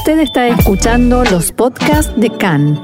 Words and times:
Usted 0.00 0.20
está 0.20 0.48
escuchando 0.48 1.24
los 1.24 1.52
podcasts 1.52 2.18
de 2.18 2.30
CAN. 2.30 2.80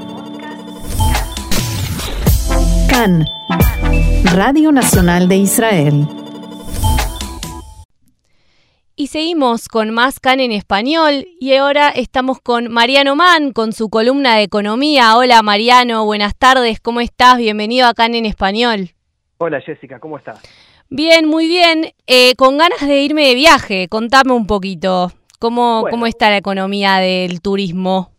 CAN, 2.87 3.25
Radio 4.35 4.71
Nacional 4.71 5.27
de 5.27 5.37
Israel. 5.37 6.07
Y 8.95 9.07
seguimos 9.07 9.67
con 9.67 9.89
más 9.89 10.19
CAN 10.19 10.41
en 10.41 10.51
español 10.51 11.25
y 11.39 11.55
ahora 11.55 11.89
estamos 11.89 12.39
con 12.39 12.71
Mariano 12.71 13.15
Mann 13.15 13.51
con 13.51 13.73
su 13.73 13.89
columna 13.89 14.35
de 14.35 14.43
economía. 14.43 15.17
Hola 15.17 15.41
Mariano, 15.41 16.05
buenas 16.05 16.35
tardes, 16.35 16.79
¿cómo 16.79 17.01
estás? 17.01 17.39
Bienvenido 17.39 17.87
a 17.87 17.95
CAN 17.95 18.13
en 18.13 18.27
español. 18.27 18.91
Hola 19.39 19.59
Jessica, 19.61 19.99
¿cómo 19.99 20.19
estás? 20.19 20.39
Bien, 20.91 21.27
muy 21.27 21.47
bien. 21.47 21.93
Eh, 22.05 22.35
con 22.35 22.59
ganas 22.59 22.87
de 22.87 23.01
irme 23.01 23.27
de 23.27 23.33
viaje, 23.33 23.87
contame 23.87 24.33
un 24.33 24.45
poquito. 24.45 25.11
¿Cómo, 25.39 25.85
¿Cómo 25.89 26.07
está 26.07 26.29
la 26.29 26.37
economía 26.37 26.97
del 26.97 27.41
turismo? 27.41 28.11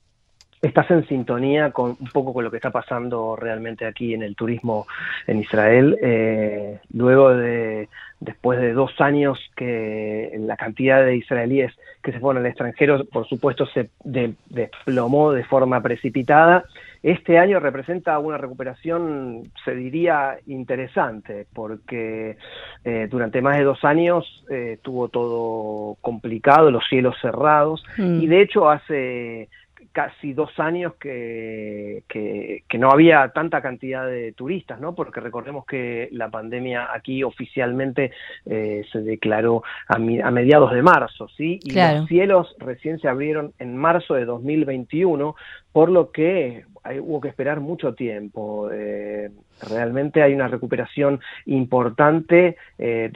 Estás 0.62 0.90
en 0.90 1.06
sintonía 1.06 1.70
con 1.70 1.96
un 2.00 2.08
poco 2.12 2.32
con 2.32 2.44
lo 2.44 2.50
que 2.50 2.56
está 2.56 2.70
pasando 2.70 3.36
realmente 3.36 3.86
aquí 3.86 4.14
en 4.14 4.22
el 4.22 4.36
turismo 4.36 4.86
en 5.26 5.40
Israel. 5.40 5.98
Eh, 6.02 6.78
luego 6.92 7.30
de, 7.30 7.88
después 8.20 8.60
de 8.60 8.72
dos 8.72 8.92
años 9.00 9.38
que 9.56 10.32
la 10.38 10.56
cantidad 10.56 11.04
de 11.04 11.16
israelíes 11.16 11.72
que 12.02 12.12
se 12.12 12.20
fueron 12.20 12.42
al 12.42 12.48
extranjero, 12.48 13.04
por 13.04 13.28
supuesto, 13.28 13.66
se 13.66 13.90
desplomó 14.04 15.32
de 15.32 15.44
forma 15.44 15.80
precipitada. 15.80 16.64
Este 17.02 17.38
año 17.38 17.60
representa 17.60 18.18
una 18.18 18.38
recuperación, 18.38 19.44
se 19.64 19.74
diría, 19.74 20.38
interesante, 20.46 21.46
porque 21.54 22.36
eh, 22.84 23.06
durante 23.10 23.40
más 23.40 23.56
de 23.56 23.64
dos 23.64 23.84
años 23.84 24.44
eh, 24.50 24.72
estuvo 24.74 25.08
todo 25.08 25.96
complicado, 26.00 26.70
los 26.70 26.86
cielos 26.88 27.16
cerrados, 27.20 27.84
mm. 27.96 28.20
y 28.20 28.26
de 28.26 28.42
hecho 28.42 28.68
hace 28.68 29.48
casi 29.92 30.32
dos 30.32 30.50
años 30.58 30.94
que, 31.00 32.04
que, 32.08 32.78
no 32.78 32.90
había 32.90 33.28
tanta 33.30 33.60
cantidad 33.60 34.06
de 34.06 34.32
turistas, 34.32 34.78
¿no? 34.80 34.94
Porque 34.94 35.18
recordemos 35.18 35.66
que 35.66 36.08
la 36.12 36.30
pandemia 36.30 36.90
aquí 36.94 37.24
oficialmente 37.24 38.12
eh, 38.46 38.84
se 38.92 39.00
declaró 39.00 39.64
a, 39.88 39.98
mediados 39.98 40.72
de 40.72 40.82
marzo, 40.82 41.28
¿sí? 41.36 41.58
Y 41.64 41.72
los 41.72 42.06
cielos 42.06 42.54
recién 42.60 43.00
se 43.00 43.08
abrieron 43.08 43.52
en 43.58 43.76
marzo 43.76 44.14
de 44.14 44.24
2021, 44.24 45.34
por 45.72 45.90
lo 45.90 46.12
que 46.12 46.64
hubo 46.96 47.20
que 47.20 47.28
esperar 47.28 47.60
mucho 47.60 47.94
tiempo. 47.94 48.70
Eh, 48.72 49.30
realmente 49.68 50.22
hay 50.22 50.34
una 50.34 50.48
recuperación 50.48 51.20
importante. 51.46 52.56
Eh, 52.78 53.10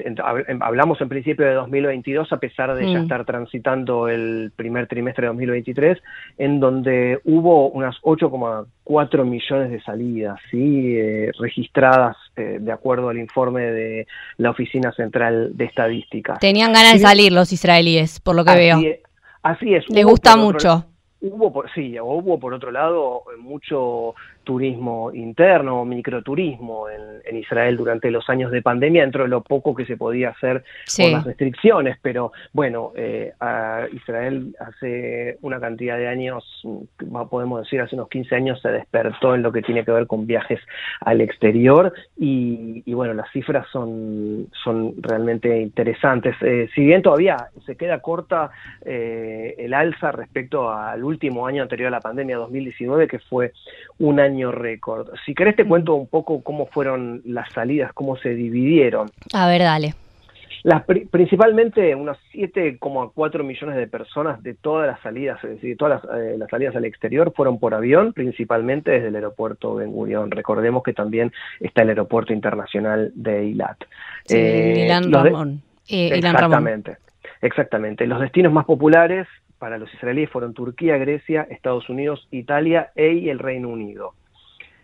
hablamos 0.61 1.01
en 1.01 1.09
principio 1.09 1.47
de 1.47 1.55
2022, 1.55 2.33
a 2.33 2.37
pesar 2.39 2.75
de 2.75 2.93
ya 2.93 2.99
mm. 2.99 3.03
estar 3.03 3.25
transitando 3.25 4.09
el 4.09 4.53
primer 4.55 4.87
trimestre 4.87 5.23
de 5.23 5.29
2023, 5.29 5.99
en 6.39 6.61
donde 6.61 7.21
hubo 7.25 7.71
unas 7.71 7.97
8,4 8.03 9.25
millones 9.25 9.71
de 9.71 9.81
salidas 9.83 10.39
¿sí? 10.51 10.97
Eh, 10.97 11.31
registradas 11.39 12.17
de 12.35 12.73
acuerdo 12.73 13.09
al 13.09 13.19
informe 13.19 13.63
de 13.63 14.07
la 14.39 14.51
Oficina 14.51 14.93
Central 14.93 15.51
de 15.55 15.65
Estadística. 15.67 16.39
Tenían 16.39 16.73
ganas 16.73 16.95
de 16.95 16.99
salir 17.01 17.33
los 17.33 17.53
israelíes, 17.53 18.21
por 18.21 18.35
lo 18.35 18.45
que 18.45 18.55
veo. 18.55 18.81
así 19.43 19.75
es. 19.75 19.89
Les 19.91 20.05
gusta 20.05 20.37
mucho. 20.37 20.87
Hubo, 21.23 21.53
por, 21.53 21.71
sí, 21.71 21.99
hubo 22.01 22.39
por 22.41 22.53
otro 22.53 22.73
lado 22.73 23.23
mucho 23.39 24.15
turismo 24.45 25.13
interno, 25.13 25.85
microturismo 25.85 26.89
en, 26.89 27.01
en, 27.25 27.37
Israel 27.37 27.77
durante 27.77 28.11
los 28.11 28.29
años 28.29 28.51
de 28.51 28.63
pandemia, 28.63 29.03
dentro 29.03 29.25
de 29.25 29.29
lo 29.29 29.43
poco 29.43 29.75
que 29.75 29.87
se 29.87 29.97
podía 29.97 30.31
hacer 30.31 30.65
con 30.97 31.13
las 31.13 31.25
restricciones, 31.25 31.99
pero 32.03 32.33
bueno, 32.53 32.93
eh, 32.97 33.33
a 33.41 33.87
Israel 33.93 34.55
hace 34.59 35.39
una 35.43 35.61
cantidad 35.61 35.97
de 35.97 36.09
años, 36.09 36.45
podemos 37.31 37.63
decir 37.63 37.81
hace 37.81 37.95
unos 37.95 38.09
15 38.09 38.35
años, 38.35 38.61
se 38.61 38.71
despertó 38.71 39.35
en 39.35 39.43
lo 39.43 39.53
que 39.53 39.63
tiene 39.63 39.85
que 39.85 39.93
ver 39.93 40.07
con 40.07 40.27
viajes 40.27 40.61
al 41.01 41.21
exterior 41.21 41.93
y, 42.17 42.93
bueno, 42.93 43.15
las 43.15 43.31
cifras 43.33 43.67
son, 43.73 44.49
son 44.65 44.95
realmente 44.99 45.61
interesantes. 45.61 46.35
Eh, 46.43 46.69
si 46.75 46.85
bien 46.85 47.03
todavía 47.03 47.37
se 47.67 47.77
queda 47.77 48.01
corta 48.01 48.51
eh, 48.85 49.55
el 49.59 49.75
alza 49.75 50.13
respecto 50.13 50.71
al 50.71 51.05
último 51.05 51.47
año 51.47 51.63
anterior 51.63 51.89
a 51.89 51.91
la 51.91 52.01
pandemia 52.01 52.37
2019, 52.37 53.07
que 53.09 53.19
fue 53.19 53.53
un 53.99 54.21
año 54.21 54.32
récord. 54.53 55.09
Si 55.25 55.35
querés 55.35 55.57
te 55.57 55.65
cuento 55.65 55.95
un 55.95 56.07
poco 56.07 56.43
cómo 56.43 56.67
fueron 56.67 57.23
las 57.25 57.53
salidas, 57.53 57.93
cómo 57.93 58.17
se 58.17 58.31
dividieron. 58.31 59.11
A 59.33 59.47
ver, 59.49 59.63
dale. 59.63 59.95
Las, 60.65 60.85
principalmente 60.85 61.93
unos 61.95 62.19
7,4 62.33 63.43
millones 63.43 63.77
de 63.77 63.89
personas 63.89 64.41
de 64.45 64.55
todas 64.55 64.87
las 64.87 65.01
salidas, 65.01 65.43
es 65.43 65.51
decir, 65.51 65.77
todas 65.77 66.03
eh, 66.05 66.37
las, 66.39 66.49
salidas 66.51 66.77
al 66.77 66.85
exterior 66.85 67.33
fueron 67.35 67.59
por 67.59 67.75
avión, 67.75 68.13
principalmente 68.13 68.93
desde 68.93 69.09
el 69.09 69.17
aeropuerto 69.17 69.75
Ben 69.75 69.91
Gurion. 69.91 70.31
Recordemos 70.31 70.85
que 70.85 70.93
también 70.93 71.33
está 71.59 71.83
el 71.83 71.89
aeropuerto 71.89 72.33
internacional 72.33 73.11
de 73.17 73.41
Eilat. 73.41 73.79
Sí, 74.25 74.37
eh, 74.39 75.01
Ramón. 75.11 75.63
Eh, 75.89 76.11
exactamente. 76.15 76.97
Exactamente. 77.41 78.07
Los 78.07 78.21
destinos 78.21 78.53
más 78.53 78.65
populares 78.65 79.27
para 79.59 79.79
los 79.79 79.93
israelíes 79.95 80.31
fueron 80.31 80.55
Turquía, 80.55 80.97
Grecia, 80.97 81.47
Estados 81.51 81.89
Unidos, 81.89 82.27
Italia 82.31 82.91
e 82.95 83.31
el 83.31 83.41
Reino 83.41 83.69
Unido. 83.69 84.15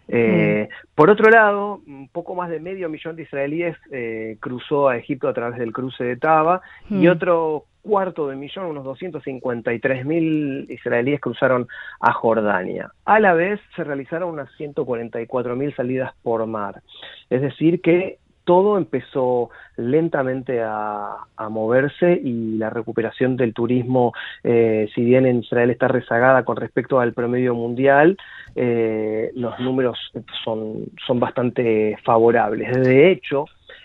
Eh, 0.08 0.68
mm. 0.68 0.94
Por 0.94 1.10
otro 1.10 1.30
lado, 1.30 1.82
un 1.86 2.08
poco 2.08 2.34
más 2.34 2.50
de 2.50 2.60
medio 2.60 2.88
millón 2.88 3.16
de 3.16 3.22
israelíes 3.22 3.76
eh, 3.92 4.36
cruzó 4.40 4.88
a 4.88 4.96
Egipto 4.96 5.28
a 5.28 5.34
través 5.34 5.58
del 5.58 5.72
cruce 5.72 6.02
de 6.02 6.16
Taba 6.16 6.62
y 6.88 7.06
mm. 7.06 7.10
otro 7.10 7.64
cuarto 7.82 8.28
de 8.28 8.36
millón, 8.36 8.66
unos 8.66 8.84
253 8.84 10.04
mil 10.04 10.66
israelíes 10.70 11.20
cruzaron 11.20 11.68
a 12.00 12.12
Jordania. 12.12 12.92
A 13.04 13.18
la 13.20 13.32
vez 13.32 13.60
se 13.76 13.84
realizaron 13.84 14.30
unas 14.30 14.50
144 14.56 15.56
mil 15.56 15.74
salidas 15.74 16.12
por 16.22 16.44
mar. 16.46 16.82
Es 17.30 17.40
decir, 17.40 17.80
que 17.80 18.18
todo 18.48 18.78
empezó 18.78 19.50
lentamente 19.76 20.62
a, 20.62 21.18
moverse 21.50 22.18
y 22.24 22.56
la 22.56 22.70
recuperación 22.70 23.36
del 23.36 23.52
turismo, 23.52 24.14
eh, 24.42 24.88
si 24.94 25.04
bien 25.04 25.26
en 25.26 25.40
Israel 25.40 25.68
está 25.70 25.86
rezagada 25.86 26.44
con 26.44 26.56
respecto 26.56 26.98
al 26.98 27.12
promedio 27.12 27.54
mundial, 27.54 28.16
eh, 28.56 29.30
los 29.34 29.60
números 29.60 29.98
son, 30.44 30.86
son 31.06 31.20
bastante 31.20 31.98
favorables. 32.04 32.72
De 32.82 33.10
hecho, 33.10 33.44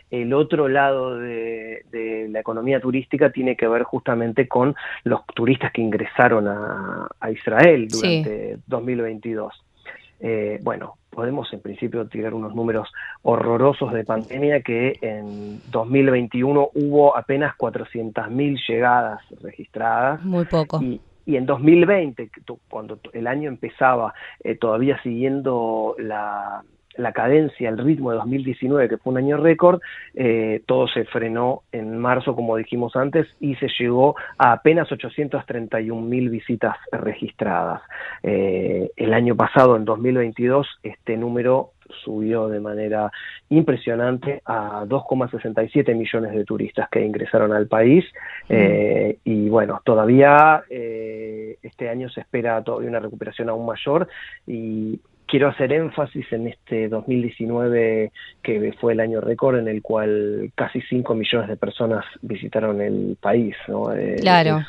el 0.09 0.31
otro 0.33 0.69
lado 0.69 1.19
de, 1.19 1.83
la 2.29 2.39
economía 2.39 2.79
turística 2.79 3.29
tiene 3.29 3.57
que 3.57 3.67
ver 3.67 3.83
justamente 3.83 4.47
con 4.47 4.75
los 5.03 5.25
turistas 5.35 5.73
que 5.73 5.81
ingresaron 5.81 6.47
a, 6.47 7.31
Israel 7.31 7.89
durante 7.89 8.59
2022. 8.67 9.53
Eh, 10.21 10.59
bueno, 10.63 10.95
podemos 11.13 11.51
en 11.53 11.61
principio 11.61 12.05
tirar 12.07 12.33
unos 12.33 12.53
números 12.55 12.91
horrorosos 13.21 13.93
de 13.93 14.03
pandemia 14.03 14.61
que 14.61 14.97
en 15.01 15.61
2021 15.71 16.69
hubo 16.73 17.15
apenas 17.15 17.55
400.000 17.57 18.59
llegadas 18.67 19.21
registradas. 19.41 20.23
Muy 20.23 20.45
poco. 20.45 20.81
Y, 20.81 21.01
en 21.25 21.45
2020, 21.45 22.29
cuando 22.69 22.99
el 23.13 23.27
año 23.27 23.47
empezaba 23.47 24.13
eh, 24.43 24.55
todavía 24.55 25.01
siguiendo 25.03 25.95
la, 25.97 26.63
la 26.97 27.11
cadencia, 27.11 27.69
el 27.69 27.77
ritmo 27.77 28.11
de 28.11 28.17
2019, 28.17 28.89
que 28.89 28.97
fue 28.97 29.11
un 29.11 29.17
año 29.17 29.37
récord, 29.37 29.81
eh, 30.13 30.61
todo 30.65 30.87
se 30.87 31.05
frenó 31.05 31.63
en 31.71 31.97
marzo, 31.97 32.35
como 32.35 32.57
dijimos 32.57 32.95
antes, 32.95 33.27
y 33.39 33.55
se 33.55 33.67
llegó 33.79 34.15
a 34.37 34.53
apenas 34.53 34.91
831 34.91 36.01
mil 36.01 36.29
visitas 36.29 36.75
registradas. 36.91 37.81
Eh, 38.21 38.91
el 38.95 39.13
año 39.13 39.35
pasado, 39.35 39.75
en 39.75 39.85
2022, 39.85 40.67
este 40.83 41.17
número 41.17 41.71
subió 42.03 42.47
de 42.47 42.59
manera 42.59 43.11
impresionante 43.49 44.41
a 44.45 44.85
2,67 44.85 45.93
millones 45.95 46.33
de 46.33 46.45
turistas 46.45 46.89
que 46.89 47.05
ingresaron 47.05 47.53
al 47.53 47.67
país 47.67 48.05
eh, 48.49 49.17
y 49.23 49.49
bueno, 49.49 49.79
todavía 49.83 50.63
este 50.69 51.89
año 51.89 52.09
se 52.09 52.21
espera 52.21 52.63
todavía 52.63 52.89
una 52.89 52.99
recuperación 52.99 53.49
aún 53.49 53.65
mayor 53.65 54.07
y 54.47 54.99
quiero 55.27 55.47
hacer 55.47 55.73
énfasis 55.73 56.25
en 56.31 56.47
este 56.47 56.87
2019 56.89 58.11
que 58.41 58.73
fue 58.79 58.93
el 58.93 58.99
año 58.99 59.21
récord 59.21 59.57
en 59.57 59.67
el 59.67 59.81
cual 59.81 60.51
casi 60.55 60.81
5 60.81 61.15
millones 61.15 61.49
de 61.49 61.57
personas 61.57 62.05
visitaron 62.21 62.81
el 62.81 63.17
país. 63.19 63.55
¿no? 63.67 63.93
Eh, 63.93 64.17
claro. 64.19 64.61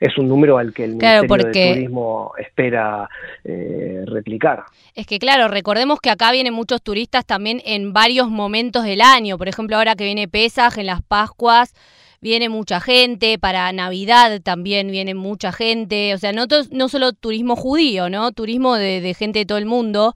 Es 0.00 0.18
un, 0.18 0.28
número 0.28 0.58
al 0.58 0.72
que 0.72 0.84
el 0.84 0.96
Ministerio 0.96 1.38
de 1.38 1.74
Turismo 1.74 2.32
espera 2.38 3.08
eh, 3.44 4.04
replicar. 4.06 4.64
Es 4.94 5.06
que 5.06 5.18
claro, 5.18 5.48
recordemos 5.48 6.00
que 6.00 6.10
acá 6.10 6.32
vienen 6.32 6.54
muchos 6.54 6.82
turistas 6.82 7.26
también 7.26 7.60
en 7.64 7.92
varios 7.92 8.30
momentos 8.30 8.84
del 8.84 9.00
año. 9.00 9.38
Por 9.38 9.48
ejemplo, 9.48 9.76
ahora 9.76 9.94
que 9.94 10.04
viene 10.04 10.28
Pesaj, 10.28 10.78
en 10.78 10.86
las 10.86 11.02
Pascuas 11.02 11.74
viene 12.24 12.48
mucha 12.48 12.80
gente, 12.80 13.38
para 13.38 13.70
Navidad 13.70 14.40
también 14.40 14.90
viene 14.90 15.14
mucha 15.14 15.52
gente, 15.52 16.14
o 16.14 16.18
sea, 16.18 16.32
no, 16.32 16.46
no 16.70 16.88
solo 16.88 17.12
turismo 17.12 17.54
judío, 17.54 18.08
¿no? 18.08 18.32
Turismo 18.32 18.76
de, 18.76 19.12
gente 19.12 19.40
de 19.40 19.44
todo 19.44 19.58
el 19.58 19.66
mundo 19.66 20.14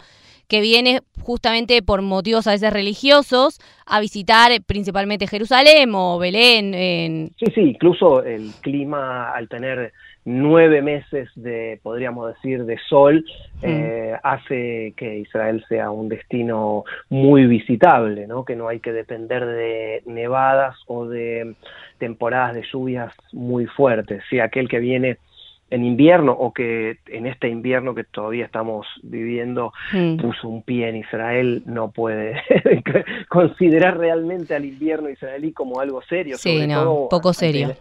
que 0.48 0.62
viene 0.62 1.02
justamente 1.20 1.82
por 1.82 2.00
motivos 2.00 2.46
a 2.46 2.52
veces 2.52 2.72
religiosos 2.72 3.60
a 3.84 4.00
visitar 4.00 4.50
principalmente 4.66 5.26
Jerusalén 5.26 5.90
o 5.92 6.18
Belén. 6.18 6.72
En... 6.72 7.30
Sí, 7.36 7.52
sí, 7.54 7.60
incluso 7.60 8.24
el 8.24 8.52
clima 8.62 9.30
al 9.30 9.46
tener 9.46 9.92
nueve 10.28 10.82
meses 10.82 11.30
de, 11.36 11.80
podríamos 11.82 12.34
decir, 12.34 12.64
de 12.64 12.78
sol, 12.88 13.24
eh, 13.62 14.14
hace 14.22 14.92
que 14.94 15.18
Israel 15.20 15.64
sea 15.70 15.90
un 15.90 16.10
destino 16.10 16.84
muy 17.08 17.46
visitable, 17.46 18.26
¿no? 18.26 18.44
que 18.44 18.54
no 18.54 18.68
hay 18.68 18.80
que 18.80 18.92
depender 18.92 19.46
de 19.46 20.02
nevadas 20.04 20.76
o 20.86 21.06
de 21.06 21.54
temporadas 21.98 22.54
de 22.54 22.64
lluvias 22.72 23.12
muy 23.32 23.66
fuertes. 23.66 24.22
Si 24.30 24.40
aquel 24.40 24.68
que 24.68 24.78
viene 24.78 25.18
en 25.70 25.84
invierno 25.84 26.32
o 26.32 26.52
que 26.52 26.98
en 27.08 27.26
este 27.26 27.48
invierno 27.48 27.94
que 27.94 28.04
todavía 28.04 28.46
estamos 28.46 28.86
viviendo 29.02 29.72
mm. 29.92 30.16
puso 30.16 30.48
un 30.48 30.62
pie 30.62 30.88
en 30.88 30.96
Israel 30.96 31.62
no 31.66 31.90
puede 31.90 32.40
considerar 33.28 33.98
realmente 33.98 34.54
al 34.54 34.64
invierno 34.64 35.10
israelí 35.10 35.52
como 35.52 35.80
algo 35.80 36.00
serio. 36.02 36.38
Sí, 36.38 36.66
no, 36.66 37.08
poco 37.10 37.34
serio. 37.34 37.74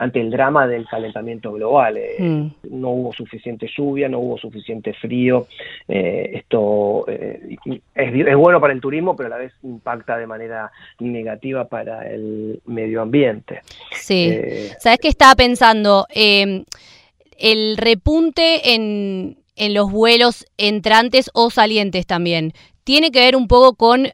Ante, 0.00 0.20
el 0.20 0.30
drama 0.30 0.66
del 0.66 0.86
calentamiento 0.86 1.52
global. 1.52 1.96
Eh, 1.96 2.16
mm. 2.18 2.46
No 2.70 2.90
hubo 2.90 3.12
suficiente 3.12 3.68
lluvia, 3.76 4.08
no 4.08 4.18
hubo 4.18 4.38
suficiente 4.38 4.92
frío. 4.94 5.46
Eh, 5.86 6.30
esto 6.34 7.04
eh, 7.08 7.56
es, 7.94 8.26
es, 8.26 8.36
bueno 8.36 8.60
para 8.60 8.72
el 8.72 8.80
turismo, 8.80 9.14
pero 9.14 9.28
a 9.28 9.30
la 9.30 9.36
vez 9.36 9.52
impacta 9.62 10.16
de 10.16 10.26
manera 10.26 10.70
negativa 10.98 11.68
para 11.68 12.10
el 12.10 12.60
medio 12.66 13.02
ambiente. 13.02 13.60
Sí. 13.92 14.32
¿Sabes 14.78 14.98
qué 15.00 15.08
estaba 15.08 15.34
pensando? 15.34 16.06
el 16.12 17.76
repunte 17.78 18.74
en, 18.74 19.38
en 19.56 19.74
los 19.74 19.90
vuelos 19.90 20.46
entrantes 20.58 21.30
o 21.34 21.50
salientes 21.50 22.06
también. 22.06 22.52
Tiene 22.84 23.10
que 23.10 23.20
ver 23.20 23.36
un 23.36 23.48
poco 23.48 23.74
con 23.74 24.08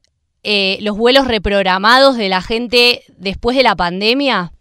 eh, 0.49 0.79
los 0.81 0.97
vuelos 0.97 1.27
reprogramados 1.27 2.17
de 2.17 2.29
la 2.29 2.41
gente 2.41 3.03
después 3.17 3.57
de 3.57 3.65
la 3.65 3.75
pandemia. 3.75 4.53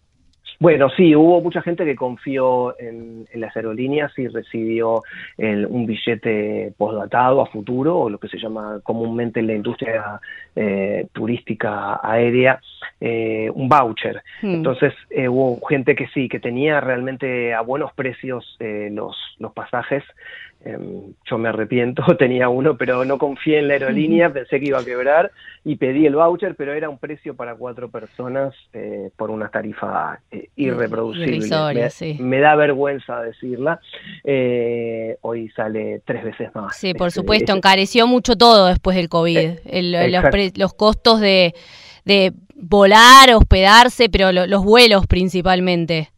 Bueno, 0.60 0.90
sí, 0.96 1.16
hubo 1.16 1.42
mucha 1.42 1.62
gente 1.62 1.84
que 1.84 1.96
confió 1.96 2.80
en, 2.80 3.28
las 3.34 3.56
aerolíneas 3.56 4.18
y 4.18 4.28
recibió 4.28 5.02
un 5.38 5.86
billete 5.86 6.74
postdatado 6.78 7.42
a 7.42 7.48
futuro, 7.48 8.00
o 8.00 8.10
lo 8.10 8.18
que 8.18 8.30
se 8.30 8.38
llama 8.38 8.80
comúnmente 8.84 9.42
en 9.42 9.48
la 9.48 9.54
industria 9.54 10.20
eh, 10.56 11.08
turística 11.12 12.00
aérea, 12.02 12.62
eh, 13.02 13.50
un 13.54 13.70
voucher. 13.70 14.22
Hmm. 14.42 14.56
Entonces 14.56 14.94
eh, 15.10 15.28
hubo 15.28 15.60
gente 15.68 15.96
que 15.96 16.08
sí, 16.08 16.30
que 16.30 16.40
tenía 16.40 16.80
realmente 16.82 17.54
a 17.54 17.62
buenos 17.62 17.94
precios 17.94 18.58
los, 18.60 19.16
los 19.40 19.54
pasajes 19.54 20.04
Em, 20.66 21.14
yo 21.30 21.38
me 21.38 21.50
arrepiento, 21.50 22.04
tenía 22.18 22.50
uno, 22.50 22.76
pero 22.76 23.06
no 23.06 23.20
confié 23.20 23.60
en 23.60 23.68
la 23.68 23.76
aerolínea, 23.76 24.34
pensé 24.34 24.60
que 24.60 24.66
iba 24.66 24.80
a 24.80 24.84
quebrar 24.84 25.32
y 25.64 25.76
pedí 25.76 26.08
el 26.08 26.16
voucher, 26.16 26.56
pero 26.56 26.74
era 26.74 26.90
un 26.90 26.98
precio 26.98 27.36
para 27.36 27.56
cuatro 27.56 27.90
personas 27.90 28.56
eh, 28.74 29.12
por 29.16 29.30
una 29.30 29.50
tarifa 29.50 30.20
eh, 30.32 30.50
irreproducible. 30.56 31.88
Me, 32.20 32.40
da 32.40 32.56
vergüenza 32.56 33.22
decirla. 33.22 33.80
Eh, 34.24 35.18
hoy 35.22 35.50
sale 35.50 36.02
tres 36.04 36.24
veces 36.24 36.50
más. 36.56 36.76
Sí, 36.76 36.96
por 36.96 37.12
supuesto, 37.12 37.54
encareció 37.54 38.08
mucho 38.08 38.36
todo 38.36 38.66
después 38.66 38.98
del 38.98 39.08
COVID. 39.08 39.60
los, 40.56 40.74
costos 40.74 41.22
de, 41.22 41.54
volar, 42.56 43.34
hospedarse, 43.34 44.10
pero 44.10 44.32
los 44.32 44.64
vuelos 44.64 45.08
principalmente. 45.08 46.10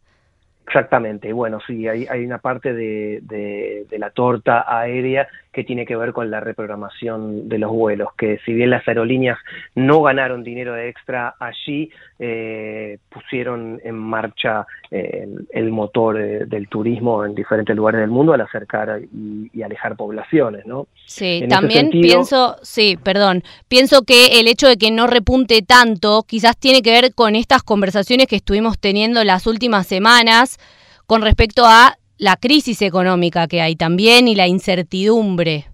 Exactamente, 0.66 1.32
bueno, 1.32 1.60
sí, 1.66 1.88
hay, 1.88 2.06
hay 2.10 2.26
una 2.26 2.38
parte 2.38 2.74
de, 2.74 3.20
de, 3.22 3.98
la 3.98 4.10
torta 4.10 4.66
aérea 4.68 5.26
que 5.52 5.64
tiene 5.64 5.86
que 5.86 5.96
ver 5.96 6.12
con 6.12 6.30
la 6.30 6.40
reprogramación 6.40 7.48
de 7.48 7.58
los 7.58 7.70
vuelos, 7.70 8.10
que 8.16 8.38
si 8.44 8.52
bien 8.52 8.70
las 8.70 8.86
aerolíneas 8.86 9.38
no 9.74 10.02
ganaron 10.02 10.44
dinero 10.44 10.76
extra 10.76 11.34
allí, 11.40 11.90
eh, 12.18 12.98
pusieron 13.08 13.80
en 13.82 13.94
marcha 13.94 14.66
eh, 14.90 15.26
el, 15.50 15.70
motor 15.70 16.20
eh, 16.20 16.46
del 16.46 16.68
turismo 16.68 17.24
en 17.24 17.34
diferentes 17.34 17.74
lugares 17.74 18.00
del 18.00 18.10
mundo 18.10 18.32
al 18.32 18.40
acercar 18.40 19.00
y, 19.12 19.62
alejar 19.62 19.96
poblaciones, 19.96 20.64
¿no? 20.66 20.86
Sí, 21.06 21.44
también 21.48 21.90
pienso, 21.90 22.56
sí, 22.62 22.98
perdón, 23.02 23.42
pienso 23.68 24.02
que 24.02 24.40
el 24.40 24.48
hecho 24.48 24.68
de 24.68 24.76
que 24.76 24.90
no 24.90 25.06
repunte 25.06 25.62
tanto 25.62 26.22
quizás 26.26 26.56
tiene 26.56 26.82
que 26.82 26.90
ver 26.90 27.14
con 27.14 27.34
estas 27.34 27.62
conversaciones 27.62 28.26
que 28.26 28.36
estuvimos 28.36 28.78
teniendo 28.78 29.24
las 29.24 29.46
últimas 29.46 29.86
semanas 29.86 30.58
con 31.06 31.22
respecto 31.22 31.64
a 31.64 31.96
la 32.18 32.36
crisis 32.36 32.82
económica 32.82 33.46
que 33.46 33.60
hay 33.60 33.76
también 33.76 34.28
y 34.28 34.34
la 34.34 34.46
incertidumbre. 34.46 35.66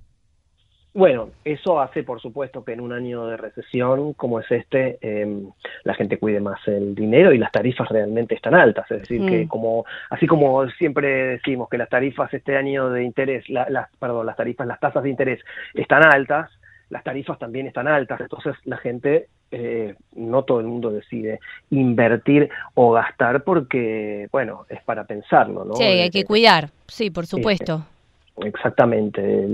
Bueno, 0.94 1.30
eso 1.44 1.80
hace, 1.80 2.04
por 2.04 2.20
supuesto, 2.20 2.64
que 2.64 2.72
en 2.72 2.80
un 2.80 2.92
año 2.92 3.26
de 3.26 3.36
recesión 3.36 4.12
como 4.12 4.38
es 4.38 4.48
este, 4.48 4.98
em, 5.00 5.50
la 5.82 5.94
gente 5.94 6.18
cuide 6.18 6.38
más 6.38 6.60
el 6.68 6.94
dinero 6.94 7.32
y 7.32 7.38
las 7.38 7.50
tarifas 7.50 7.88
realmente 7.88 8.36
están 8.36 8.54
altas. 8.54 8.88
Es 8.92 9.00
decir, 9.00 9.26
que 9.26 9.44
mm. 9.44 9.48
como 9.48 9.84
así 10.10 10.28
como 10.28 10.68
siempre 10.70 11.08
decimos 11.30 11.68
que 11.68 11.78
las 11.78 11.88
tarifas 11.88 12.32
este 12.32 12.56
año 12.56 12.90
de 12.90 13.02
interés, 13.02 13.48
las, 13.48 13.88
perdón, 13.98 14.24
las 14.24 14.36
tarifas, 14.36 14.68
las 14.68 14.78
tasas 14.78 15.02
de 15.02 15.10
interés 15.10 15.40
están 15.74 16.04
altas, 16.04 16.48
las 16.90 17.04
tarifas 17.04 17.38
también 17.38 17.66
están 17.66 17.88
altas. 17.88 18.20
Entonces 18.20 18.54
la 18.64 18.76
gente 18.76 19.28
eh, 19.50 19.94
no 20.16 20.42
todo 20.42 20.60
el 20.60 20.66
mundo 20.66 20.90
decide 20.90 21.38
invertir 21.70 22.48
o 22.74 22.92
gastar 22.92 23.44
porque, 23.44 24.28
bueno, 24.32 24.66
es 24.68 24.82
para 24.82 25.04
pensarlo, 25.04 25.64
¿no? 25.64 25.76
Sí, 25.76 25.84
hay 25.84 26.10
que 26.10 26.24
cuidar, 26.24 26.70
sí, 26.88 27.10
por 27.10 27.26
supuesto. 27.26 27.84
exactamente, 28.42 29.46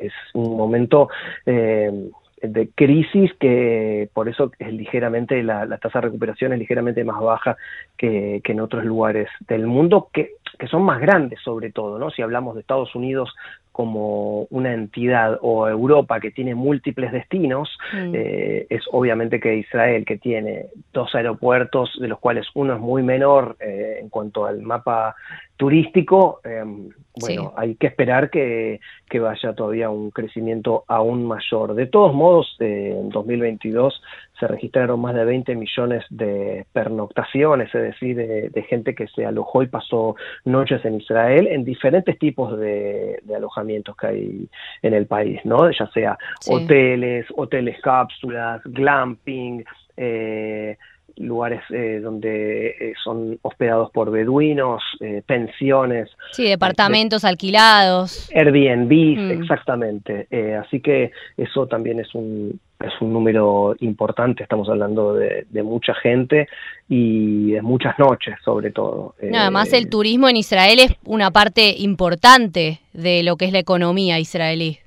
es 0.00 0.12
un 0.34 0.54
momento 0.54 1.08
eh, 1.46 2.10
de 2.42 2.68
crisis 2.74 3.32
que 3.40 4.10
por 4.12 4.28
eso 4.28 4.52
es 4.58 4.72
ligeramente, 4.72 5.42
la, 5.42 5.66
tasa 5.78 6.00
de 6.00 6.08
recuperación 6.08 6.52
es 6.52 6.58
ligeramente 6.58 7.02
más 7.04 7.20
baja 7.20 7.56
que, 7.96 8.42
que 8.44 8.52
en 8.52 8.60
otros 8.60 8.84
lugares 8.84 9.28
del 9.48 9.66
mundo, 9.66 10.10
que, 10.12 10.32
que 10.58 10.68
son 10.68 10.82
más 10.82 11.00
grandes 11.00 11.40
sobre 11.42 11.72
todo, 11.72 11.98
¿no? 11.98 12.10
Si 12.10 12.20
hablamos 12.20 12.54
de 12.54 12.60
Estados 12.60 12.94
Unidos 12.94 13.34
como 13.78 14.48
una 14.50 14.74
entidad 14.74 15.38
o 15.40 15.68
Europa 15.68 16.18
que 16.18 16.32
tiene 16.32 16.56
múltiples 16.56 17.12
destinos, 17.12 17.78
mm. 17.92 18.12
eh, 18.12 18.66
es 18.68 18.82
obviamente 18.90 19.38
que 19.38 19.54
Israel, 19.54 20.04
que 20.04 20.18
tiene 20.18 20.66
dos 20.92 21.14
aeropuertos, 21.14 21.96
de 22.00 22.08
los 22.08 22.18
cuales 22.18 22.44
uno 22.54 22.74
es 22.74 22.80
muy 22.80 23.04
menor 23.04 23.56
eh, 23.60 23.98
en 24.00 24.08
cuanto 24.08 24.46
al 24.46 24.62
mapa 24.62 25.14
turístico, 25.56 26.40
em, 26.44 26.88
bueno, 27.20 27.52
hay 27.56 27.74
que 27.74 27.88
esperar 27.88 28.30
que, 28.30 28.80
que, 29.08 29.18
vaya 29.18 29.52
todavía 29.54 29.90
un 29.90 30.10
crecimiento 30.10 30.84
aún 30.86 31.26
mayor. 31.26 31.74
De 31.74 31.86
todos 31.86 32.14
modos, 32.14 32.56
eh, 32.60 32.96
en 32.96 33.08
2022 33.10 34.00
se 34.38 34.46
registraron 34.46 35.00
más 35.00 35.14
de 35.14 35.24
20 35.24 35.56
millones 35.56 36.04
de 36.10 36.64
pernoctaciones, 36.72 37.74
es 37.74 37.82
decir, 37.82 38.16
de, 38.16 38.62
gente 38.68 38.94
que 38.94 39.08
se 39.08 39.24
alojó 39.24 39.62
y 39.62 39.66
pasó 39.66 40.14
noches 40.44 40.84
en 40.84 41.00
Israel 41.00 41.46
en 41.48 41.64
diferentes 41.64 42.18
tipos 42.18 42.58
de, 42.58 43.20
alojamientos 43.68 43.96
que 43.96 44.06
hay 44.06 44.48
en 44.82 44.94
el 44.94 45.06
país, 45.06 45.40
¿no? 45.44 45.70
Ya 45.70 45.86
sea 45.92 46.18
hoteles, 46.48 47.26
hoteles 47.36 47.80
cápsulas, 47.82 48.60
glamping, 48.64 49.64
eh, 49.96 50.76
lugares 51.18 51.62
eh, 51.70 52.00
donde 52.02 52.68
eh, 52.68 52.94
son 53.02 53.38
hospedados 53.42 53.90
por 53.90 54.10
beduinos, 54.10 54.82
eh, 55.00 55.22
pensiones. 55.26 56.10
Sí, 56.32 56.48
departamentos 56.48 57.24
alquilados. 57.24 58.30
Airbnb, 58.34 58.90
mm. 58.90 59.30
exactamente. 59.42 60.28
así 60.56 60.80
que 60.80 61.12
eso 61.36 61.66
también 61.66 62.00
es 62.00 62.14
un, 62.14 62.60
es 62.80 62.92
un 63.00 63.12
número 63.12 63.74
importante, 63.80 64.42
estamos 64.42 64.68
hablando 64.68 65.14
de, 65.14 65.46
de 65.50 65.62
mucha 65.62 65.94
gente 65.94 66.48
y 66.88 67.52
de 67.52 67.62
muchas 67.62 67.98
noches 67.98 68.36
sobre 68.44 68.70
todo. 68.70 69.14
además 69.34 69.72
el 69.72 69.88
turismo 69.88 70.28
en 70.28 70.36
Israel 70.36 70.78
es 70.78 70.94
una 71.04 71.30
parte 71.30 71.74
importante 71.78 72.80
de 72.92 73.22
lo 73.22 73.36
que 73.36 73.46
es 73.46 73.52
la 73.52 73.58
economía 73.58 74.18
israelí. 74.18 74.78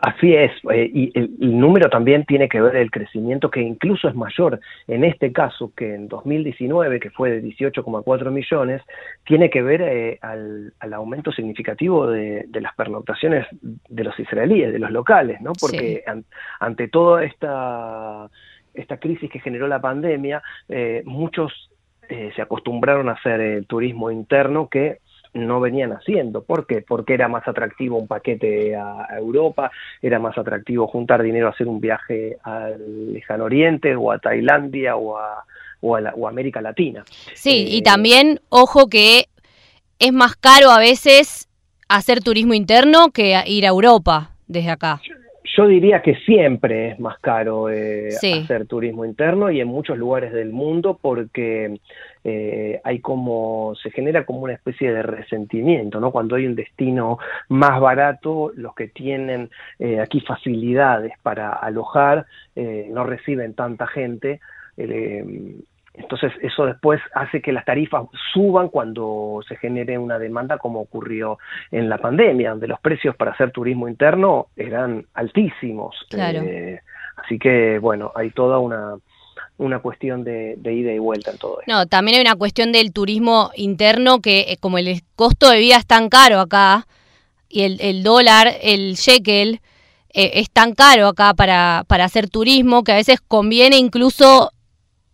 Así 0.00 0.34
es, 0.34 0.50
eh, 0.72 0.90
y 0.92 1.12
el, 1.14 1.58
número 1.60 1.90
también 1.90 2.24
tiene 2.24 2.48
que 2.48 2.58
ver 2.62 2.76
el 2.76 2.90
crecimiento 2.90 3.50
que 3.50 3.60
incluso 3.60 4.08
es 4.08 4.14
mayor 4.14 4.58
en 4.88 5.04
este 5.04 5.30
caso 5.30 5.72
que 5.76 5.94
en 5.94 6.08
2019, 6.08 6.98
que 7.00 7.10
fue 7.10 7.30
de 7.32 7.42
18,4 7.42 8.30
millones, 8.30 8.80
tiene 9.24 9.50
que 9.50 9.60
ver 9.60 9.82
eh, 9.82 10.18
al, 10.22 10.72
aumento 10.94 11.32
significativo 11.32 12.06
de, 12.06 12.48
las 12.50 12.74
pernoctaciones 12.76 13.46
de 13.60 14.04
los 14.04 14.18
israelíes, 14.18 14.72
de 14.72 14.78
los 14.78 14.90
locales, 14.90 15.38
¿no? 15.42 15.52
Porque 15.60 16.02
ante 16.60 16.88
toda 16.88 17.22
esta, 17.22 18.30
esta 18.72 18.96
crisis 18.96 19.30
que 19.30 19.40
generó 19.40 19.68
la 19.68 19.82
pandemia, 19.82 20.42
eh, 20.70 21.02
muchos 21.04 21.70
se 22.08 22.42
acostumbraron 22.42 23.08
a 23.08 23.12
hacer 23.12 23.40
el 23.40 23.66
turismo 23.66 24.10
interno 24.10 24.68
que 24.68 24.98
no 25.34 25.60
venían 25.60 25.92
haciendo. 25.92 26.42
¿Por 26.42 26.66
qué? 26.66 26.82
Porque 26.86 27.14
era 27.14 27.28
más 27.28 27.46
atractivo 27.46 27.98
un 27.98 28.06
paquete 28.06 28.74
a, 28.76 29.06
Europa, 29.16 29.70
era 30.02 30.18
más 30.18 30.36
atractivo 30.36 30.86
juntar 30.86 31.22
dinero 31.22 31.46
a 31.46 31.50
hacer 31.50 31.68
un 31.68 31.80
viaje 31.80 32.36
al 32.42 33.12
lejano 33.12 33.44
oriente 33.44 33.94
o 33.94 34.10
a 34.12 34.18
Tailandia 34.18 34.96
o 34.96 35.16
a, 35.18 35.44
o 35.80 35.96
a, 35.96 36.28
América 36.28 36.60
Latina. 36.60 37.04
Sí, 37.34 37.66
y 37.68 37.78
eh, 37.78 37.82
también, 37.82 38.40
ojo 38.48 38.88
que 38.88 39.26
es 39.98 40.12
más 40.12 40.36
caro 40.36 40.70
a 40.70 40.78
veces 40.78 41.48
hacer 41.88 42.22
turismo 42.22 42.54
interno 42.54 43.10
que 43.10 43.36
ir 43.46 43.66
a 43.66 43.68
Europa 43.68 44.30
desde 44.46 44.70
acá. 44.70 45.00
Yo 45.56 45.66
diría 45.66 46.00
que 46.00 46.14
siempre 46.26 46.90
es 46.90 47.00
más 47.00 47.18
caro 47.18 47.68
eh, 47.68 48.08
hacer 48.14 48.66
turismo 48.66 49.04
interno 49.04 49.50
y 49.50 49.60
en 49.60 49.66
muchos 49.66 49.98
lugares 49.98 50.32
del 50.32 50.50
mundo 50.52 50.98
porque 51.00 51.80
eh, 52.22 52.80
hay 52.84 53.00
como, 53.00 53.74
se 53.82 53.90
genera 53.90 54.24
como 54.24 54.40
una 54.40 54.52
especie 54.52 54.92
de 54.92 55.02
resentimiento, 55.02 56.00
¿no? 56.00 56.10
Cuando 56.10 56.36
hay 56.36 56.46
un 56.46 56.54
destino 56.54 57.18
más 57.48 57.80
barato, 57.80 58.52
los 58.54 58.74
que 58.74 58.88
tienen 58.88 59.50
eh, 59.78 60.00
aquí 60.00 60.20
facilidades 60.20 61.12
para 61.22 61.50
alojar 61.50 62.26
eh, 62.56 62.88
no 62.90 63.04
reciben 63.04 63.54
tanta 63.54 63.86
gente. 63.86 64.40
entonces 64.76 66.32
eso 66.42 66.66
después 66.66 67.00
hace 67.14 67.40
que 67.40 67.52
las 67.52 67.64
tarifas 67.64 68.06
suban 68.32 68.68
cuando 68.68 69.40
se 69.46 69.56
genere 69.56 69.98
una 69.98 70.18
demanda 70.18 70.58
como 70.58 70.80
ocurrió 70.80 71.38
en 71.70 71.88
la 71.88 71.98
pandemia, 71.98 72.50
donde 72.50 72.68
los 72.68 72.80
precios 72.80 73.16
para 73.16 73.32
hacer 73.32 73.50
turismo 73.50 73.88
interno 73.88 74.48
eran 74.56 75.06
altísimos. 75.14 75.96
así 77.16 77.38
que 77.38 77.78
bueno, 77.78 78.12
hay 78.14 78.30
toda 78.30 78.58
una, 78.58 78.96
una 79.60 79.80
cuestión 79.80 80.24
de, 80.24 80.56
ida 80.64 80.92
y 80.92 80.98
vuelta 80.98 81.30
en 81.30 81.38
todo 81.38 81.60
esto. 81.60 81.70
No, 81.70 81.86
también 81.86 82.16
hay 82.16 82.22
una 82.22 82.34
cuestión 82.34 82.72
del 82.72 82.92
turismo 82.92 83.50
interno 83.54 84.20
que 84.20 84.46
eh, 84.48 84.56
como 84.58 84.78
el 84.78 85.02
costo 85.16 85.50
de 85.50 85.58
vida 85.58 85.76
es 85.76 85.86
tan 85.86 86.08
caro 86.08 86.40
acá 86.40 86.86
y 87.48 87.62
el, 87.62 88.02
dólar, 88.02 88.54
el 88.62 88.94
shekel, 88.94 89.60
eh, 90.14 90.30
es 90.34 90.50
tan 90.50 90.74
caro 90.74 91.08
acá 91.08 91.34
para, 91.34 91.84
para 91.88 92.04
hacer 92.04 92.30
turismo 92.30 92.84
que 92.84 92.92
a 92.92 92.96
veces 92.96 93.20
conviene 93.20 93.76
incluso 93.76 94.50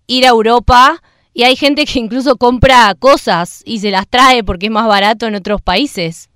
ir 0.06 0.26
a 0.26 0.30
Europa 0.30 1.02
y 1.34 1.42
hay 1.42 1.56
gente 1.56 1.84
que 1.84 1.98
incluso 1.98 2.36
compra 2.36 2.94
cosas 2.98 3.62
y 3.66 3.80
se 3.80 3.90
las 3.90 4.06
trae 4.06 4.44
porque 4.44 4.66
es 4.66 4.72
más 4.72 4.86
barato 4.86 5.26
en 5.26 5.34
otros 5.34 5.60
países. 5.60 6.28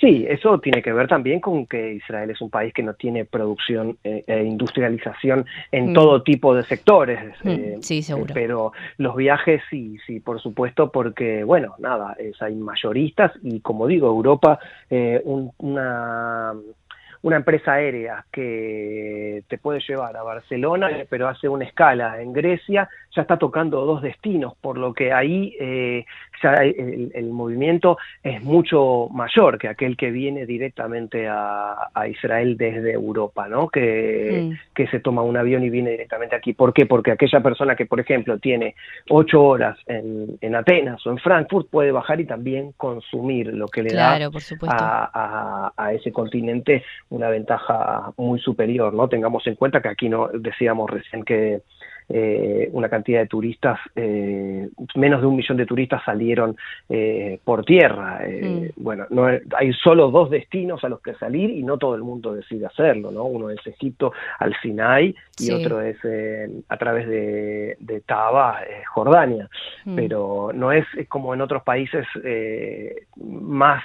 Sí, 0.00 0.24
eso 0.28 0.60
tiene 0.60 0.80
que 0.80 0.92
ver 0.92 1.08
también 1.08 1.40
con 1.40 1.66
que 1.66 1.94
Israel 1.94 2.30
es 2.30 2.40
un 2.40 2.50
país 2.50 2.72
que 2.72 2.84
no 2.84 2.94
tiene 2.94 3.24
producción 3.24 3.98
eh, 4.04 4.22
e 4.28 4.44
industrialización 4.44 5.44
en 5.72 5.90
mm. 5.90 5.94
todo 5.94 6.22
tipo 6.22 6.54
de 6.54 6.62
sectores. 6.62 7.20
Mm, 7.42 7.48
eh, 7.48 7.78
sí, 7.80 8.02
seguro. 8.02 8.32
Pero 8.32 8.72
los 8.98 9.16
viajes 9.16 9.60
sí, 9.68 9.96
sí, 10.06 10.20
por 10.20 10.40
supuesto, 10.40 10.92
porque, 10.92 11.42
bueno, 11.42 11.74
nada, 11.78 12.14
es, 12.18 12.40
hay 12.40 12.54
mayoristas 12.54 13.32
y, 13.42 13.58
como 13.58 13.88
digo, 13.88 14.06
Europa, 14.06 14.60
eh, 14.88 15.20
una 15.24 16.54
una 17.22 17.36
empresa 17.36 17.74
aérea 17.74 18.24
que 18.32 19.42
te 19.48 19.58
puede 19.58 19.80
llevar 19.80 20.16
a 20.16 20.22
Barcelona, 20.22 20.90
pero 21.08 21.28
hace 21.28 21.48
una 21.48 21.64
escala 21.64 22.20
en 22.20 22.32
Grecia, 22.32 22.88
ya 23.14 23.22
está 23.22 23.36
tocando 23.36 23.84
dos 23.84 24.02
destinos, 24.02 24.54
por 24.60 24.78
lo 24.78 24.92
que 24.92 25.12
ahí 25.12 25.56
eh, 25.58 26.04
ya 26.42 26.54
el, 26.54 27.30
movimiento 27.30 27.98
es 28.22 28.42
mucho 28.42 29.08
mayor 29.12 29.58
que 29.58 29.68
aquel 29.68 29.96
que 29.96 30.10
viene 30.10 30.46
directamente 30.46 31.26
a, 31.28 31.90
Israel 32.08 32.56
desde 32.56 32.92
Europa, 32.92 33.48
¿no? 33.48 33.68
Que, 33.68 34.56
que 34.74 34.86
se 34.86 35.00
toma 35.00 35.22
un 35.22 35.36
avión 35.36 35.64
y 35.64 35.68
viene 35.68 35.90
directamente 35.90 36.36
aquí. 36.36 36.52
¿Por 36.52 36.72
qué? 36.72 36.86
Porque 36.86 37.10
aquella 37.10 37.40
persona 37.40 37.76
que, 37.76 37.86
por 37.86 38.00
ejemplo, 38.00 38.38
tiene 38.38 38.76
ocho 39.10 39.42
horas 39.42 39.76
en, 39.86 40.38
en 40.40 40.54
Atenas 40.54 41.04
o 41.06 41.10
en 41.10 41.18
Frankfurt 41.18 41.68
puede 41.68 41.92
bajar 41.92 42.20
y 42.20 42.24
también 42.24 42.72
consumir 42.76 43.52
lo 43.52 43.66
que 43.66 43.82
le 43.82 43.94
da 43.94 44.16
a, 44.68 45.10
a, 45.12 45.72
a 45.76 45.92
ese 45.92 46.12
continente 46.12 46.84
una 47.18 47.28
ventaja 47.28 48.12
muy 48.16 48.38
superior, 48.38 48.94
¿no? 48.94 49.08
Tengamos 49.08 49.46
en 49.46 49.56
cuenta 49.56 49.82
que 49.82 49.88
aquí 49.88 50.08
no 50.08 50.28
decíamos 50.28 50.88
recién 50.88 51.24
que 51.24 51.62
eh, 52.10 52.70
una 52.72 52.88
cantidad 52.88 53.20
de 53.20 53.26
turistas, 53.26 53.78
eh, 53.94 54.66
menos 54.94 55.20
de 55.20 55.26
un 55.26 55.36
millón 55.36 55.58
de 55.58 55.66
turistas 55.66 56.02
salieron 56.04 56.56
eh, 56.88 57.38
por 57.44 57.66
tierra. 57.66 58.20
Mm. 58.26 58.68
Bueno, 58.76 59.06
no 59.10 59.26
hay 59.26 59.72
solo 59.74 60.10
dos 60.10 60.30
destinos 60.30 60.82
a 60.84 60.88
los 60.88 61.02
que 61.02 61.14
salir 61.14 61.50
y 61.50 61.62
no 61.62 61.76
todo 61.76 61.96
el 61.96 62.02
mundo 62.02 62.32
decide 62.32 62.64
hacerlo, 62.64 63.10
¿no? 63.10 63.24
Uno 63.24 63.50
es 63.50 63.58
Egipto 63.66 64.12
al 64.38 64.54
Sinai 64.62 65.14
y 65.38 65.50
otro 65.50 65.82
es 65.82 65.98
a 66.68 66.76
través 66.78 67.08
de, 67.08 67.76
de 67.78 68.00
Taba, 68.00 68.60
Jordania. 68.94 69.50
Mm. 69.84 69.96
Pero 69.96 70.50
no 70.54 70.72
es 70.72 70.86
como 71.08 71.34
en 71.34 71.42
otros 71.42 71.62
países 71.62 72.06
más 73.16 73.82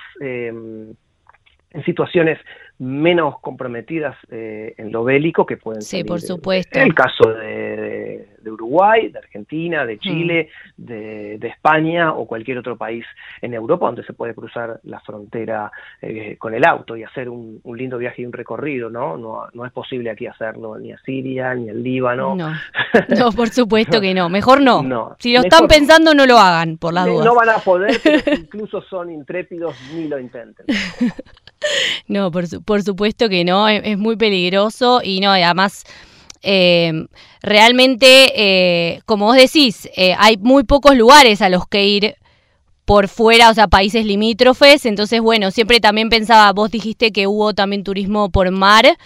en 1.74 1.84
situaciones 1.84 2.40
menos 2.80 3.40
comprometidas 3.40 4.16
eh, 4.30 4.74
en 4.78 4.92
lo 4.92 5.04
bélico 5.04 5.46
que 5.46 5.58
pueden 5.58 5.82
ser. 5.82 6.00
Sí, 6.00 6.04
por 6.04 6.20
supuesto. 6.22 6.80
el 6.80 6.94
caso 6.94 7.34
de, 7.34 8.28
Uruguay, 8.46 9.10
de 9.10 9.20
Argentina, 9.20 9.86
de 9.86 10.00
Chile, 10.00 10.50
mm. 10.78 10.84
de, 10.86 11.48
España 11.48 12.14
o 12.14 12.26
cualquier 12.26 12.58
otro 12.58 12.78
país 12.78 13.06
en 13.42 13.54
Europa 13.54 13.86
donde 13.86 14.04
se 14.04 14.14
puede 14.14 14.34
cruzar 14.34 14.80
la 14.84 15.00
frontera 15.02 15.72
eh, 16.02 16.36
con 16.38 16.54
el 16.54 16.66
auto 16.66 16.98
y 16.98 17.04
hacer 17.04 17.30
un, 17.30 17.62
lindo 17.76 17.98
viaje 17.98 18.24
y 18.24 18.26
un 18.26 18.34
recorrido, 18.34 18.90
¿no? 18.90 19.18
¿no? 19.18 19.48
No 19.54 19.66
es 19.66 19.72
posible 19.72 20.10
aquí 20.10 20.26
hacerlo 20.26 20.78
ni 20.78 20.92
a 20.92 20.98
Siria, 21.00 21.54
ni 21.54 21.70
al 21.70 21.82
Líbano. 21.82 22.36
No, 22.36 22.54
no 23.18 23.32
por 23.32 23.50
supuesto 23.50 24.02
que 24.02 24.14
no. 24.14 24.30
Mejor 24.30 24.62
no. 24.62 25.16
si 25.20 25.34
lo 25.34 25.42
están 25.42 25.68
pensando, 25.68 26.14
no 26.14 26.26
lo 26.26 26.38
hagan, 26.38 26.78
por 26.78 26.94
las 26.94 27.06
dudas. 27.06 27.26
No 27.26 27.36
van 27.36 27.50
a 27.50 27.58
poder, 27.60 28.00
pero 28.04 28.22
incluso 28.36 28.82
son 28.82 29.12
intrépidos, 29.12 29.76
ni 29.96 30.08
lo 30.08 30.20
intenten. 30.20 30.66
No, 32.08 32.32
por, 32.32 32.64
por 32.64 32.84
supuesto 32.84 33.30
que 33.30 33.44
no, 33.46 33.68
es, 33.68 33.98
muy 33.98 34.16
peligroso 34.16 35.02
y 35.04 35.20
no, 35.20 35.32
además... 35.32 35.84
Eh, 36.46 37.06
realmente, 37.42 38.34
eh, 38.36 39.02
como 39.06 39.28
vos 39.28 39.38
decís, 39.38 39.88
eh, 39.96 40.14
hay 40.18 40.36
muy 40.36 40.66
pocos 40.66 40.94
lugares 40.98 41.42
a 41.42 41.48
los 41.48 41.66
que 41.68 41.86
ir 41.86 42.16
por 42.84 43.08
fuera, 43.08 43.50
o 43.50 43.54
sea, 43.54 43.68
países 43.68 44.06
limítrofes. 44.06 44.86
Entonces, 44.86 45.22
bueno, 45.22 45.52
siempre 45.52 45.80
también 45.80 46.10
pensaba, 46.10 46.52
vos 46.52 46.70
dijiste 46.70 47.12
que 47.12 47.28
hubo 47.28 47.54
también 47.54 47.84
turismo 47.84 48.30
por 48.30 48.52
mar. 48.52 48.98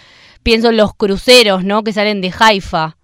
Pienso 0.42 0.70
en 0.70 0.78
los 0.78 0.94
cruceros, 0.94 1.64
¿no? 1.64 1.84
Que 1.84 1.92
salen 1.92 2.20
de 2.20 2.32
Haifa 2.36 2.96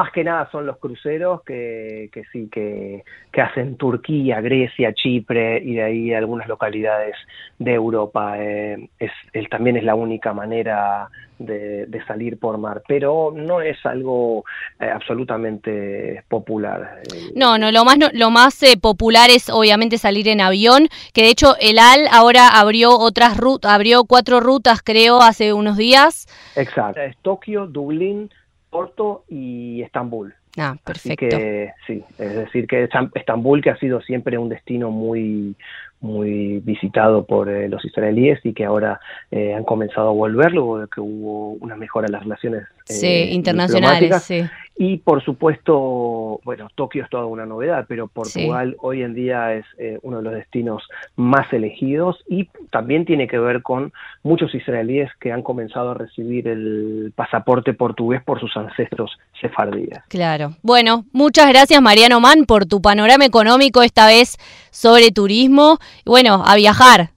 más 0.00 0.12
que 0.12 0.24
nada 0.24 0.48
son 0.50 0.64
los 0.64 0.78
cruceros 0.78 1.42
que, 1.42 2.08
que 2.10 2.24
sí, 2.32 2.48
que, 2.50 3.04
que, 3.30 3.40
hacen 3.42 3.76
Turquía, 3.76 4.40
Grecia, 4.40 4.94
Chipre 4.94 5.62
y 5.62 5.74
de 5.74 5.82
ahí 5.82 6.14
algunas 6.14 6.48
localidades 6.48 7.14
de 7.58 7.74
Europa. 7.74 8.36
Eh, 8.38 8.88
es, 8.98 9.10
también 9.50 9.76
es 9.76 9.84
la 9.84 9.94
única 9.94 10.32
manera 10.32 11.10
de, 11.38 11.86
salir 12.06 12.38
por 12.38 12.56
mar, 12.56 12.82
pero 12.88 13.30
no 13.34 13.60
es 13.60 13.76
algo 13.84 14.44
eh, 14.80 14.88
absolutamente 14.90 16.24
popular. 16.28 17.02
No, 17.34 17.58
no, 17.58 17.70
lo 17.70 17.84
más, 17.84 17.98
lo 18.14 18.30
más 18.30 18.62
eh, 18.62 18.78
popular 18.80 19.28
es 19.28 19.50
obviamente 19.50 19.98
salir 19.98 20.28
en 20.28 20.40
avión, 20.40 20.88
que 21.12 21.24
de 21.24 21.28
hecho 21.28 21.56
el 21.60 21.78
AL 21.78 22.08
ahora 22.10 22.48
abrió 22.58 22.98
otras 22.98 23.36
rutas, 23.36 23.70
abrió 23.70 24.04
cuatro 24.04 24.40
rutas 24.40 24.80
creo 24.82 25.20
hace 25.20 25.52
unos 25.52 25.76
días. 25.76 26.26
Exacto, 26.56 27.00
es 27.00 27.16
Tokio, 27.18 27.66
Dublín, 27.66 28.30
Porto 28.70 29.24
y 29.28 29.82
Estambul. 29.82 30.34
Ah, 30.56 30.76
perfecto. 30.84 31.26
Así 31.26 31.36
que 31.36 31.70
sí, 31.86 32.04
es 32.18 32.34
decir 32.34 32.66
que 32.66 32.88
Estambul 33.14 33.62
que 33.62 33.70
ha 33.70 33.76
sido 33.76 34.00
siempre 34.00 34.36
un 34.38 34.48
destino 34.48 34.90
muy 34.90 35.54
muy 36.00 36.60
visitado 36.60 37.26
por 37.26 37.48
eh, 37.50 37.68
los 37.68 37.84
israelíes 37.84 38.40
y 38.44 38.54
que 38.54 38.64
ahora 38.64 39.00
eh, 39.30 39.54
han 39.54 39.64
comenzado 39.64 40.08
a 40.08 40.12
volver 40.12 40.52
luego 40.52 40.80
de 40.80 40.88
que 40.88 41.00
hubo 41.00 41.52
una 41.60 41.76
mejora 41.76 42.06
en 42.06 42.12
las 42.12 42.22
relaciones 42.22 42.64
eh, 42.88 43.28
internacionales. 43.30 44.22
Sí. 44.22 44.42
Y 44.82 44.96
por 44.96 45.22
supuesto, 45.22 46.40
bueno, 46.42 46.70
Tokio 46.74 47.04
es 47.04 47.10
toda 47.10 47.26
una 47.26 47.44
novedad, 47.44 47.84
pero 47.86 48.08
Portugal 48.08 48.76
hoy 48.80 49.02
en 49.02 49.12
día 49.12 49.52
es 49.52 49.66
uno 50.00 50.16
de 50.16 50.22
los 50.22 50.32
destinos 50.32 50.82
más 51.16 51.52
elegidos 51.52 52.24
y 52.26 52.48
también 52.70 53.04
tiene 53.04 53.28
que 53.28 53.38
ver 53.38 53.60
con 53.60 53.92
muchos 54.22 54.54
israelíes 54.54 55.10
que 55.20 55.32
han 55.32 55.42
comenzado 55.42 55.90
a 55.90 55.94
recibir 55.94 56.48
el 56.48 57.12
pasaporte 57.14 57.74
portugués 57.74 58.22
por 58.24 58.40
sus 58.40 58.56
ancestros 58.56 59.18
sefardíes. 59.38 59.98
Claro. 60.08 60.52
Bueno, 60.62 61.04
muchas 61.12 61.50
gracias 61.50 61.82
Mariano 61.82 62.18
Mann 62.18 62.46
por 62.46 62.64
tu 62.64 62.80
panorama 62.80 63.26
económico 63.26 63.82
esta 63.82 64.06
vez 64.06 64.38
sobre 64.70 65.10
turismo 65.10 65.76
bueno, 66.06 66.42
a 66.46 66.56
viajar. 66.56 67.10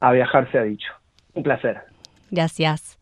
A 0.00 0.10
viajar 0.10 0.50
se 0.50 0.58
ha 0.58 0.64
dicho. 0.64 0.90
Un 1.34 1.44
placer. 1.44 1.78
Gracias. 2.32 2.93